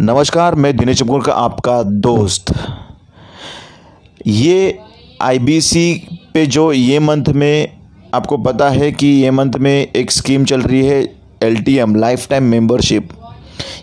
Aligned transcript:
नमस्कार, 0.00 0.54
मैं 0.54 0.76
दिनेश 0.76 0.98
चमकुर 0.98 1.22
का 1.22 1.32
आपका 1.34 1.82
दोस्त। 1.82 2.52
ये 4.26 4.78
आईबीसी 5.22 6.20
पे 6.34 6.44
जो 6.46 6.70
ये 6.72 6.98
मंथ 6.98 7.28
में 7.34 7.78
आपको 8.14 8.36
पता 8.38 8.68
है 8.70 8.90
कि 8.92 9.06
ये 9.06 9.30
मंथ 9.30 9.52
में 9.60 9.72
एक 9.72 10.10
स्कीम 10.10 10.44
चल 10.44 10.62
रही 10.62 10.84
है 10.86 11.00
L 11.42 11.56
T 11.62 11.76
M 11.76 11.94
life 11.94 12.28
time 12.30 12.44
membership 12.44 13.08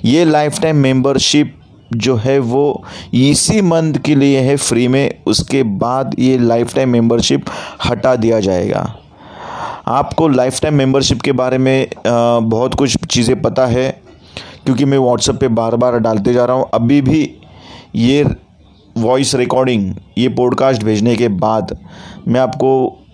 ये 0.05 0.23
लाइफ 0.25 0.59
टाइम 0.61 0.77
मेम्बरशिप 0.77 1.53
जो 1.95 2.15
है 2.15 2.37
वो 2.39 2.83
इसी 3.13 3.61
मंथ 3.63 3.99
के 4.05 4.15
लिए 4.15 4.39
है 4.41 4.55
फ्री 4.57 4.87
में, 4.87 5.23
उसके 5.27 5.63
बाद 5.63 6.15
ये 6.19 6.37
लाइफ 6.37 6.75
टाइम 6.75 6.89
मेम्बरशिप 6.89 7.45
हटा 7.85 8.15
दिया 8.15 8.39
जाएगा। 8.39 8.87
आपको 9.87 10.27
लाइफ 10.27 10.61
टाइम 10.61 10.75
मेम्बरशिप 10.75 11.21
के 11.21 11.31
बारे 11.33 11.57
में 11.57 11.87
बहुत 12.07 12.75
कुछ 12.75 12.97
चीज़ें 13.05 13.41
पता 13.41 13.65
है। 13.67 14.04
क्योंकि 14.65 14.85
मैं 14.85 14.97
व्हाट्सएप 14.97 15.35
पे 15.35 15.47
बार 15.49 15.75
बार 15.75 15.99
डालते 15.99 16.33
जा 16.33 16.45
रहा 16.45 16.55
हूँ। 16.55 16.69
अभी 16.73 17.01
भी 17.01 17.29
ये 17.95 18.23
वॉइस 18.97 19.33
रिकॉर्डिंग 19.35 19.93
ये 20.17 20.29
पॉडकास्ट 20.29 20.83
भेजने 20.83 21.15
के 21.15 21.27
बाद 21.27 21.77
मैं 22.27 22.39
आपको 22.39 22.71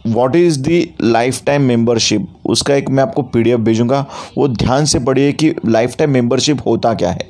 what 0.08 0.36
is 0.36 0.60
the 0.60 0.80
life 1.02 1.42
time 1.46 1.62
membership 1.62 2.28
उसका 2.46 2.76
एक 2.76 2.90
मैं 2.90 3.04
आपको 3.04 3.22
पीडीएफ 3.24 3.60
भेजूँगा। 3.60 4.06
वो 4.38 4.48
ध्यान 4.48 4.86
से 4.86 5.00
पढ़िए 5.00 5.32
कि 5.34 5.54
लाइफ 5.66 5.96
टाइम 5.98 6.12
मेम्बरशिप 6.12 6.66
होता 6.66 6.94
क्या 6.94 7.12
है 7.12 7.30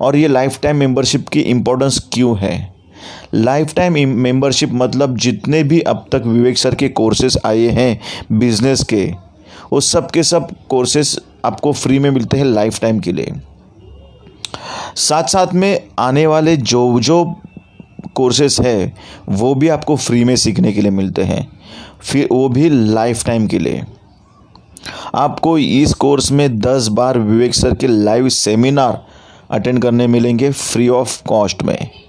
और 0.00 0.16
ये 0.16 0.28
लाइफ 0.28 0.58
टाइम 0.62 0.76
मेम्बरशिप 0.76 1.28
की 1.28 1.40
इम्पोर्टेंस 1.40 1.98
क्यों 2.12 2.36
है। 2.38 2.72
लाइफ 3.34 3.74
टाइम 3.74 4.08
मेम्बरशिप 4.10 4.70
मतलब 4.72 5.16
जितने 5.16 5.62
भी 5.62 5.80
अब 5.80 6.04
तक 6.12 6.22
विवेक 6.26 6.58
सर 6.58 6.74
के 6.74 6.88
कोर्सेज 6.90 7.38
आए 7.46 7.68
हैं 7.70 8.38
बिज़नेस 8.38 8.82
के, 8.84 9.04
वो 9.72 9.80
सब 9.80 10.10
के 10.10 10.22
सब 10.22 10.48
कोर्सेज 10.68 11.18
आपको 11.44 11.72
फ्री 11.72 11.98
में 11.98 12.10
मिलते 12.10 12.38
हैं 12.38 12.44
लाइफ 12.44 12.80
टाइम 12.80 13.00
के 13.00 13.12
लिए। 13.12 13.32
साथ 14.96 15.24
साथ 15.24 15.46
में 15.54 15.80
आने 15.98 16.26
वाले 16.26 16.56
जो 16.56 17.00
जो 17.00 17.36
कोर्सेस 18.14 18.60
है, 18.60 18.94
वो 19.28 19.54
भी 19.54 19.68
आपको 19.68 19.96
फ्री 19.96 20.24
में 20.24 20.36
सीखने 20.36 20.72
के 20.72 20.80
लिए 20.80 20.90
मिलते 20.90 21.22
हैं। 21.22 21.60
फिर 22.00 22.28
वो 22.32 22.48
भी 22.48 22.68
लाइफ 22.68 23.24
टाइम 23.24 23.46
के 23.46 23.58
लिए। 23.58 23.84
आपको 25.14 25.58
इस 25.58 25.94
कोर्स 25.94 26.32
में 26.32 26.58
दस 26.58 26.88
बार 26.88 27.18
विवेक 27.18 27.54
सर 27.54 27.74
के 27.74 27.86
लाइव 27.86 28.28
सेमिनार 28.28 29.06
अटेंड 29.50 29.82
करने 29.82 30.06
मिलेंगे 30.06 30.50
फ्री 30.50 30.88
ऑफ़ 30.88 31.22
कॉस्ट 31.26 31.62
में। 31.62 32.03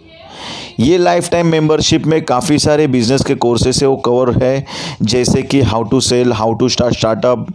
ये 0.79 0.97
लाइफ 0.97 1.29
टाइम 1.31 1.47
मेम्बरशिप 1.47 2.05
में 2.07 2.23
काफ़ी 2.25 2.57
सारे 2.59 2.87
बिज़नेस 2.87 3.23
के 3.25 3.35
कोर्सेस 3.35 3.81
है 3.81 3.87
वो 3.87 3.95
कवर 4.05 4.31
है। 4.43 4.65
जैसे 5.01 5.43
कि 5.43 5.61
how 5.61 5.83
to 5.83 5.99
sell 6.01 6.33
how 6.33 6.53
to 6.53 6.69
start 6.69 6.95
startup 6.95 7.47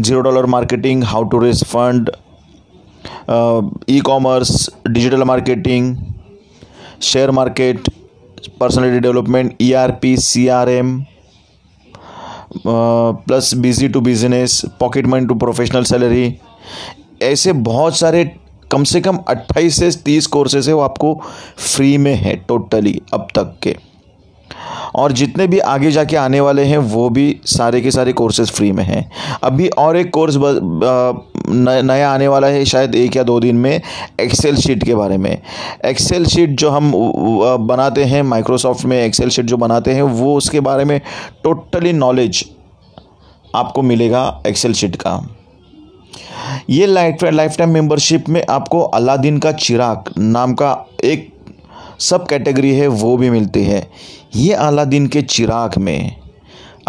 zero 0.00 0.20
dollar 0.20 0.46
marketing 0.46 1.04
how 1.04 1.24
to 1.24 1.38
raise 1.38 1.62
fund 1.66 2.10
e 3.90 4.00
commerce 4.06 4.70
digital 4.88 5.24
marketing 5.24 5.96
share 7.02 7.30
market 7.30 7.88
personality 8.60 9.00
development 9.00 9.56
E 9.62 9.72
R 9.72 9.90
P 10.02 10.16
C 10.16 10.46
R 10.48 10.68
M 10.68 10.98
plus 12.66 13.54
busy 13.54 13.88
to 13.88 14.00
business 14.00 14.62
pocket 14.80 15.06
money 15.06 15.26
to 15.26 15.34
professional 15.34 15.84
salary 15.84 16.34
ऐसे 17.22 17.52
बहुत 17.68 17.96
सारे 17.96 18.24
कम 18.70 18.84
से 18.84 19.00
कम 19.00 19.18
28 19.28 19.78
से 19.78 19.90
30 20.04 20.26
courses 20.26 20.68
है, 20.68 20.74
वो 20.74 20.80
आपको 20.80 21.20
free 21.56 21.96
में 21.98 22.14
है 22.14 22.36
टोटली 22.48 23.00
अब 23.14 23.28
तक 23.34 23.54
के। 23.62 23.76
और 24.94 25.12
जितने 25.12 25.46
भी 25.46 25.58
आगे 25.58 25.90
जाके 25.90 26.16
आने 26.16 26.40
वाले 26.40 26.64
हैं, 26.64 26.78
वो 26.78 27.08
भी 27.10 27.40
सारे 27.46 27.80
के 27.80 27.90
सारे 27.90 28.12
कोर्सेज 28.12 28.50
फ्री 28.50 28.70
में 28.72 28.82
हैं। 28.84 29.10
अभी 29.42 29.68
और 29.68 29.96
एक 29.96 30.10
कोर्स 30.10 30.36
नया 30.36 32.10
आने 32.10 32.28
वाला 32.28 32.46
है, 32.46 32.64
शायद 32.64 32.94
एक 32.94 33.16
या 33.16 33.22
दो 33.22 33.38
दिन 33.40 33.56
में 33.56 33.80
एक्सेल 34.20 34.56
शीट 34.56 34.84
के 34.84 34.94
बारे 34.94 35.16
में। 35.18 35.38
एक्सेल 35.84 36.26
शीट 36.26 36.50
जो 36.50 36.70
हम 36.70 36.92
बनाते 37.66 38.04
हैं 38.04 38.22
माइक्रोसॉफ्ट 38.22 38.84
में 38.84 39.00
एक्सेल 39.04 39.28
शीट 39.28 39.44
जो 39.44 39.56
बनाते 39.56 39.94
हैं, 39.94 40.02
वो 40.02 40.36
उसके 40.36 40.60
बारे 40.60 40.84
में 40.84 41.00
टोटली 41.44 41.92
नॉलेज 41.92 42.44
आपको 43.54 43.82
मिलेगा 43.82 44.42
एक्सेल 44.46 44.72
शीट 44.72 44.96
का। 44.96 45.16
ये 46.70 46.86
लाइफ 46.86 47.24
लाइफ 47.24 47.56
टाइम 47.58 47.70
मेम्बरशिप 47.70 48.28
में 48.28 48.44
आपको 48.50 48.80
अलादीन 48.80 49.38
का 49.38 49.52
चिराग 49.52 50.12
नाम 50.18 50.54
का 50.54 50.76
एक 51.04 51.28
सब 52.00 52.26
कैटेगरी 52.28 52.74
है, 52.74 52.86
वो 52.86 53.16
भी 53.16 53.30
मिलती 53.30 53.64
है। 53.64 53.86
ये 54.36 54.52
अलादीन 54.52 55.06
के 55.06 55.22
चिराग 55.22 55.78
में 55.78 56.16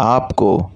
आपको 0.00 0.70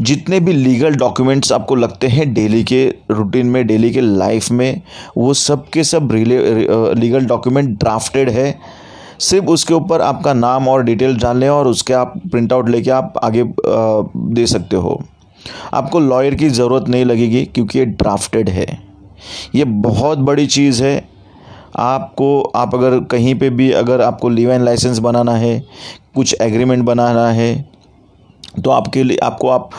जितने 0.00 0.38
भी 0.40 0.52
लीगल 0.52 0.94
डॉक्यूमेंट्स 0.94 1.52
आपको 1.52 1.74
लगते 1.74 2.08
हैं 2.08 2.32
डेली 2.34 2.62
के 2.64 2.84
रूटीन 3.10 3.46
में 3.46 3.66
डेली 3.66 3.90
के 3.90 4.00
लाइफ 4.00 4.50
में, 4.50 4.80
वो 5.16 5.34
सब 5.34 5.68
के 5.68 5.84
सब 5.84 6.12
रिले 6.12 6.38
लीगल 6.94 7.26
डॉक्यूमेंट 7.26 7.78
ड्राफ्टेड 7.80 8.30
है। 8.30 8.54
सिर्फ़ 9.20 9.46
उसके 9.46 9.74
ऊपर 9.74 10.02
आपका 10.02 10.32
नाम 10.34 10.68
और 10.68 10.82
डिटेल 10.82 11.16
जान 11.18 11.38
लें 11.38 11.48
और 11.48 11.68
उसके 11.68 11.92
आप 11.92 12.14
प्रिंट 12.30 12.52
आउट 12.52 12.68
लेके 12.68 12.90
आप 12.90 13.20
आगे 13.24 13.44
दे 14.34 14.46
सकते 14.46 14.76
हो। 14.76 15.00
आपको 15.74 16.00
लॉयर 16.00 16.34
की 16.34 16.48
ज़रूरत 16.50 16.88
नहीं 16.88 17.04
लगेगी 17.04 17.44
क्योंकि 17.44 17.78
ये 17.78 17.84
ड्राफ्टेड 17.86 18.48
है। 18.48 18.66
ये 19.54 19.64
बहुत 19.64 20.18
बड़ी 20.20 20.46
चीज़ 20.48 20.82
है। 20.84 21.08
आपको, 21.78 22.40
आप 22.42 22.74
अगर 22.74 22.98
कहीं 23.00 23.34
पे 23.34 23.50
भी 23.50 23.70
अगर 23.72 24.00
आपको 24.02 24.28
लीव 24.28 24.50
एंड 24.52 24.64
लाइसेंस 24.64 24.98
बनाना 24.98 25.34
है, 25.34 25.58
कुछ 26.14 26.34
एग्रीमेंट 26.40 26.84
बनाना 26.84 27.28
है 27.30 27.68
तो 28.56 28.70
आपके 28.70 29.02
लिए, 29.02 29.16
आपको 29.16 29.48
आप 29.48 29.70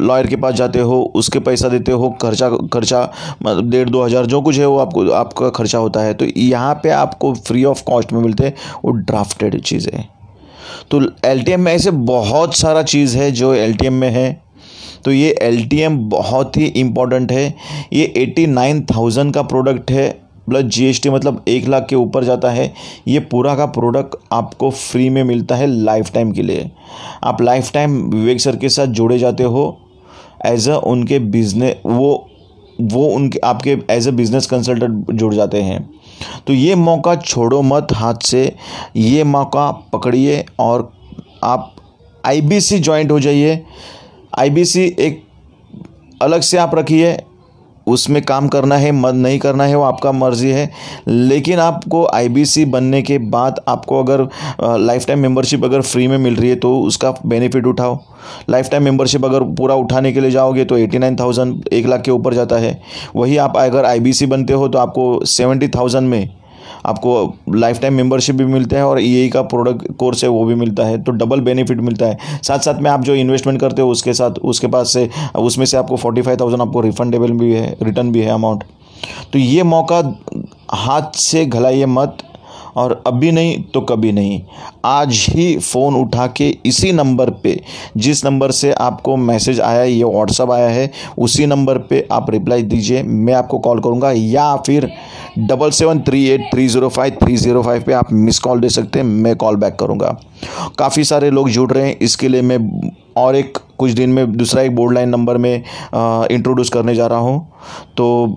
लॉयर 0.00 0.26
के 0.26 0.36
पास 0.36 0.54
जाते 0.54 0.80
हो, 0.80 1.00
उसके 1.16 1.38
पैसा 1.38 1.68
देते 1.68 1.92
हो, 1.92 2.08
खर्चा 2.22 2.48
खर्चा 2.72 3.02
मतलब 3.42 3.70
डेढ़ 3.70 3.88
दो 3.88 4.02
हज़ार 4.04 4.26
जो 4.26 4.40
कुछ 4.42 4.58
है 4.58 4.66
वो 4.66 4.78
आपको, 4.78 5.08
आपका 5.10 5.48
खर्चा 5.50 5.78
होता 5.78 6.00
है। 6.00 6.14
तो 6.14 6.24
यहाँ 6.26 6.74
पे 6.82 6.90
आपको 6.90 7.32
फ्री 7.36 7.64
ऑफ़ 7.64 7.82
कॉस्ट 7.84 8.12
में 8.12 8.20
मिलते 8.20 8.44
हैं, 8.44 8.54
वो 8.84 8.90
ड्राफ्टेड 8.92 9.60
चीज़। 9.60 9.88
तो 10.90 11.00
एलटीएम 11.24 11.60
में 11.60 11.72
ऐसे 11.72 11.90
बहुत 11.90 12.56
सारा 12.56 12.82
चीज़ 12.84 13.16
है 13.18 13.30
जो 13.32 13.54
एलटीएम 13.54 13.94
में 13.94 14.10
है। 14.10 14.40
तो 15.04 15.12
ये 15.12 15.34
एलटीएम 15.42 15.98
बहुत 16.10 16.56
ही 16.56 16.66
इंपॉर्टेंट 16.66 17.32
है। 17.32 17.54
ये 17.92 18.12
एटी 18.16 18.46
नाइन 18.46 18.84
थाउज़ेंड 18.86 19.34
का 19.34 19.42
प्रोडक्ट 19.44 19.90
है 19.90 20.08
प्लस 20.48 20.64
जीएसटी 20.64 21.10
मतलब 21.10 21.42
एक 21.48 21.66
लाख 21.68 21.86
के 21.88 21.96
ऊपर 21.96 22.24
जाता 22.24 22.50
है। 22.50 22.72
ये 23.08 23.18
पूरा 23.22 23.54
का 23.54 23.66
प्रोडक्ट 23.68 24.16
आपको 24.32 24.70
फ्री 24.70 25.08
में 25.10 25.22
मिलता 25.24 25.56
है 25.56 25.66
लाइफ 25.66 26.12
टाइम 26.14 26.32
के 26.32 26.42
लिए। 26.42 26.70
आप 27.24 27.42
लाइफ 27.42 27.72
टाइम 27.72 28.00
विवेक 28.10 28.40
सर 28.40 28.56
के 28.56 28.68
साथ 28.68 28.86
जुड़े 28.86 29.18
जाते 29.18 29.42
हो। 29.44 29.76
एज 30.46 30.68
अ 30.68 30.76
उनके 30.76 31.18
बिज़नेस 31.18 31.76
वो 31.86 32.24
वो 32.80 33.06
उनके, 33.06 33.38
आपके 33.38 33.76
एज 33.90 34.06
अ 34.08 34.10
बिज़नेस 34.10 34.46
कंसल्टेंट 34.46 35.10
जुड़ 35.12 35.32
जाते 35.34 35.60
हैं। 35.62 35.78
तो 36.46 36.52
ये 36.52 36.74
मौका 36.74 37.14
छोड़ो 37.16 37.60
मत 37.62 37.92
हाथ 37.92 38.14
से। 38.24 38.52
ये 38.96 39.24
मौका 39.24 39.70
पकड़िए 39.92 40.44
और 40.58 40.90
आप 41.44 41.74
आईबीसी 42.24 42.78
ज्वाइंट 42.78 43.10
हो 43.10 43.18
जाइए। 43.20 43.64
आईबीसी 44.38 44.82
एक 45.00 45.22
अलग 46.22 46.40
से 46.40 46.58
आप 46.58 46.74
रखिए। 46.74 47.16
उसमें 47.86 48.20
काम 48.22 48.48
करना 48.48 48.76
है 48.76 48.90
मत 48.92 49.14
नहीं 49.14 49.38
करना 49.38 49.64
है, 49.64 49.74
वो 49.74 49.82
आपका 49.82 50.12
मर्ज़ी 50.12 50.50
है। 50.50 50.70
लेकिन 51.08 51.58
आपको 51.58 52.04
आईबीसी 52.06 52.64
बनने 52.66 53.00
के 53.02 53.18
बाद 53.18 53.60
आपको 53.68 54.02
अगर 54.02 54.26
लाइफ 54.78 55.06
टाइम 55.06 55.18
मेम्बरशिप 55.18 55.64
अगर 55.64 55.80
फ्री 55.82 56.06
में 56.08 56.16
मिल 56.18 56.36
रही 56.36 56.50
है 56.50 56.56
तो 56.56 56.78
उसका 56.80 57.10
बेनिफिट 57.26 57.66
उठाओ। 57.66 57.98
लाइफ 58.50 58.68
टाइम 58.70 58.84
मेम्बरशिप 58.84 59.24
अगर 59.24 59.42
पूरा 59.56 59.74
उठाने 59.76 60.12
के 60.12 60.20
लिए 60.20 60.30
जाओगे 60.30 60.64
तो 60.64 60.76
एटी 60.78 60.98
नाइन 60.98 61.16
थाउज़ेंड 61.16 61.68
एक 61.72 61.86
लाख 61.86 62.02
के 62.02 62.10
ऊपर 62.10 62.34
जाता 62.34 62.56
है। 62.56 62.80
वही 63.16 63.36
आप 63.38 63.56
अगर 63.56 63.84
आईबीसी 63.84 64.26
बनते 64.26 64.52
हो 64.52 64.68
तो 64.68 64.78
आपको 64.78 65.24
सेवेंटी 65.26 65.68
थाउज़ेंड 65.68 66.08
में 66.08 66.28
आपको 66.88 67.12
लाइफ 67.54 67.80
टाइम 67.80 67.94
मेम्बरशिप 67.94 68.36
भी 68.36 68.44
मिलता 68.46 68.76
है 68.76 68.86
और 68.86 69.00
ई 69.00 69.28
e 69.28 69.32
का 69.32 69.42
प्रोडक्ट 69.44 69.92
कोर्स 69.96 70.24
है, 70.24 70.30
वो 70.30 70.44
भी 70.44 70.54
मिलता 70.54 70.84
है। 70.84 71.02
तो 71.02 71.12
डबल 71.14 71.40
बेनिफिट 71.40 71.80
मिलता 71.80 72.06
है। 72.06 72.40
साथ 72.42 72.58
साथ 72.58 72.80
में 72.82 72.90
आप 72.90 73.02
जो 73.02 73.14
इन्वेस्टमेंट 73.16 73.60
करते 73.60 73.82
हो, 73.82 73.90
उसके 73.90 74.12
साथ, 74.14 74.38
उसके 74.44 74.66
पास 74.66 74.92
से, 74.92 75.08
उसमें 75.38 75.66
से 75.66 75.76
आपको 75.76 75.96
फोर्टी 75.96 76.22
फाइव 76.22 76.40
थाउज़ेंड 76.40 76.62
आपको 76.62 76.80
रिफंडेबल 76.80 77.32
भी 77.32 77.52
है 77.52 77.76
रिटर्न 77.82 78.12
भी 78.12 78.20
है 78.20 78.30
अमाउंट 78.30 78.64
तो 79.32 79.38
ये 79.38 79.62
मौका 79.64 80.02
हाथ 80.76 81.16
से 81.16 81.44
घलाइए 81.46 81.86
मत। 81.88 82.18
और 82.78 83.02
अभी 83.06 83.30
नहीं 83.32 83.62
तो 83.74 83.80
कभी 83.82 84.12
नहीं। 84.12 84.40
आज 84.84 85.24
ही 85.28 85.56
फ़ोन 85.58 85.94
उठा 85.96 86.26
के 86.36 86.48
इसी 86.66 86.92
नंबर 86.92 87.30
पे, 87.42 87.60
जिस 87.96 88.24
नंबर 88.24 88.50
से 88.52 88.72
आपको 88.72 89.16
मैसेज 89.18 89.60
आया 89.60 89.80
है 89.80 89.92
ये 89.92 90.04
व्हाट्सअप 90.04 90.50
आया 90.50 90.68
है, 90.68 90.90
उसी 91.18 91.46
नंबर 91.46 91.78
पे 91.80 92.06
आप 92.12 92.30
रिप्लाई 92.30 92.62
दीजिए, 92.64 93.02
मैं 93.02 93.34
आपको 93.34 93.58
कॉल 93.58 93.80
करूँगा, 93.80 94.12
या 94.12 94.54
फिर 94.56 94.90
double 95.40 95.70
seven 95.70 96.00
three 96.00 96.24
eight 96.26 96.48
three 96.52 96.66
zero 96.68 96.88
five 96.88 97.16
three 97.22 97.36
zero 97.36 97.62
five 97.62 97.82
पर 97.82 97.92
आप 97.92 98.12
मिस 98.12 98.38
कॉल 98.38 98.60
दे 98.60 98.68
सकते 98.68 98.98
हैं, 98.98 99.06
मैं 99.06 99.34
कॉल 99.36 99.56
बैक 99.56 99.76
करूँगा। 99.80 100.16
काफ़ी 100.78 101.04
सारे 101.04 101.30
लोग 101.30 101.48
जुड़ 101.50 101.70
रहे 101.72 101.86
हैं, 101.86 101.96
इसके 101.98 102.28
लिए 102.28 102.42
मैं 102.42 102.90
और 103.16 103.36
एक, 103.36 103.58
कुछ 103.78 103.90
दिन 103.90 104.10
में 104.10 104.32
दूसरा 104.32 104.62
एक 104.62 104.74
बोर्ड 104.76 104.94
लाइन 104.94 105.08
नंबर 105.08 105.36
में 105.36 105.54
इंट्रोड्यूस 105.54 106.70
करने 106.70 106.94
जा 106.94 107.06
रहा 107.06 107.18
हूँ। 107.18 107.46
तो 107.96 108.36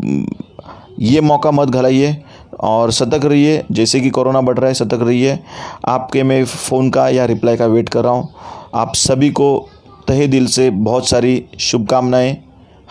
ये 1.00 1.22
मौका 1.22 1.52
मत 1.52 1.70
घलाइए 1.70 2.16
और 2.62 2.92
सतर्क 2.92 3.26
रहिए, 3.26 3.64
जैसे 3.72 4.00
कि 4.02 4.10
कोरोना 4.10 4.42
बढ़ 4.42 4.58
रहा 4.58 4.68
है, 4.68 4.74
सतर्क 4.74 5.02
रहिए। 5.02 5.40
आपके 5.88 6.24
मैं 6.24 6.46
फ़ोन 6.46 6.90
का 6.90 7.10
या 7.10 7.26
रिप्लाई 7.26 7.58
का 7.58 7.66
वेट 7.66 7.90
कर 7.90 8.04
रहा 8.04 8.14
हूँ। 8.14 8.34
आप 8.76 8.96
सभी 8.96 9.30
को 9.30 9.70
तहे 10.08 10.28
दिल 10.28 10.46
से 10.46 10.70
बहुत 10.70 11.10
सारी 11.10 11.46
शुभकामनाएँ 11.60 12.38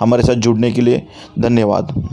हमारे 0.00 0.22
साथ 0.22 0.34
जुड़ने 0.34 0.72
के 0.72 0.80
लिए। 0.80 1.06
धन्यवाद। 1.38 2.08